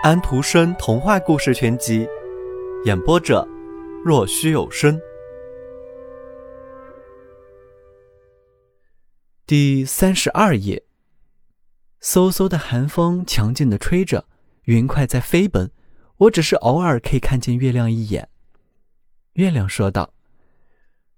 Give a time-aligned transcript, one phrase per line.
[0.00, 2.06] 安徒生童话故事全集，
[2.84, 3.44] 演播者：
[4.04, 4.96] 若虚有声。
[9.44, 10.84] 第三十二页。
[12.00, 14.24] 嗖嗖的寒风强劲的吹着，
[14.66, 15.68] 云块在飞奔，
[16.18, 18.28] 我只是偶尔可以看见月亮一眼。
[19.32, 20.14] 月亮说道：“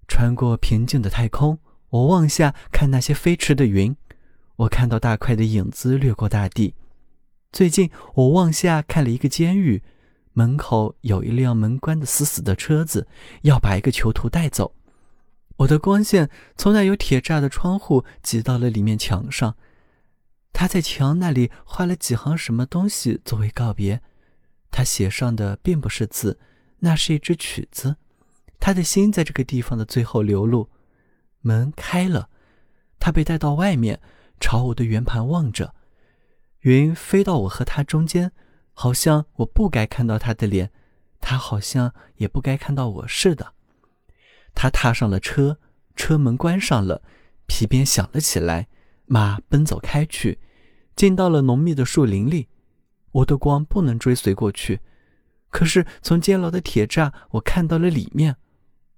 [0.08, 1.58] 穿过平静的太空，
[1.90, 3.94] 我望下看那些飞驰的云，
[4.56, 6.74] 我看到大块的影子掠过大地。”
[7.52, 9.82] 最近，我往下看了一个监狱，
[10.34, 13.08] 门口有一辆门关的死死的车子，
[13.42, 14.74] 要把一个囚徒带走。
[15.56, 19.56] 我的光线从那有铁栅的窗户挤到了里面墙上，
[20.52, 24.00] 他在墙那里画了几行什么东西作为告别。
[24.70, 26.38] 他写上的并不是字，
[26.78, 27.96] 那是一支曲子。
[28.60, 30.70] 他的心在这个地方的最后流露。
[31.40, 32.30] 门开了，
[33.00, 34.00] 他被带到外面，
[34.38, 35.74] 朝我的圆盘望着。
[36.60, 38.32] 云飞到我和他中间，
[38.72, 40.70] 好像我不该看到他的脸，
[41.20, 43.54] 他好像也不该看到我似的。
[44.54, 45.58] 他踏上了车，
[45.96, 47.02] 车门关上了，
[47.46, 48.68] 皮鞭响了起来，
[49.06, 50.38] 马奔走开去，
[50.94, 52.48] 进到了浓密的树林里。
[53.12, 54.80] 我的光不能追随过去，
[55.48, 58.36] 可是从监牢的铁栅，我看到了里面。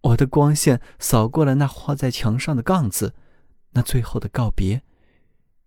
[0.01, 3.15] 我的光线扫过了那画在墙上的杠子，
[3.71, 4.83] 那最后的告别。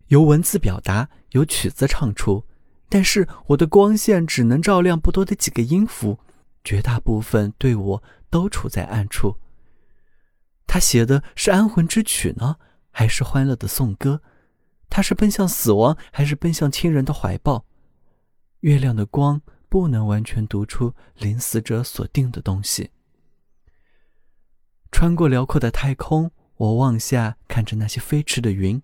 [0.07, 2.45] 由文字表达，由曲子唱出，
[2.89, 6.19] 但是我的光线只能照亮不多的几个音符，
[6.63, 9.37] 绝大部分对我都处在暗处。
[10.67, 12.57] 他写的是安魂之曲呢，
[12.91, 14.21] 还是欢乐的颂歌？
[14.89, 17.65] 他是奔向死亡，还是奔向亲人的怀抱？
[18.59, 22.91] 月亮的光不能完全读出临死者所定的东西。
[24.91, 28.81] 穿过辽阔的太空，我望下看着那些飞驰的云。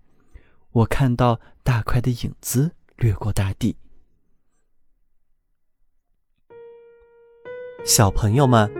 [0.72, 3.76] 我看到大块的影子掠过大地。
[7.84, 8.70] 小朋友们，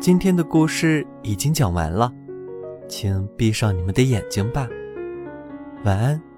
[0.00, 2.10] 今天的故事已经讲完了，
[2.88, 4.66] 请闭上你们的眼睛吧，
[5.84, 6.31] 晚安。